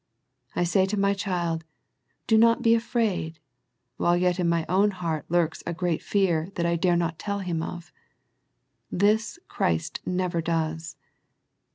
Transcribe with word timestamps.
I 0.55 0.63
say 0.63 0.87
to 0.87 0.97
my 0.99 1.13
child 1.13 1.63
Do 2.25 2.35
not 2.35 2.63
be 2.63 2.73
afraid, 2.73 3.37
while 3.97 4.17
yet 4.17 4.39
in 4.39 4.49
my 4.49 4.65
own 4.67 4.89
heart 4.89 5.25
lurks 5.29 5.61
a 5.67 5.75
great 5.75 6.01
fear 6.01 6.49
that 6.55 6.65
I 6.65 6.75
dare 6.75 6.97
not 6.97 7.19
tell 7.19 7.37
him 7.37 7.61
of. 7.61 7.93
This 8.91 9.37
Christ 9.47 10.01
never 10.03 10.41
does. 10.41 10.97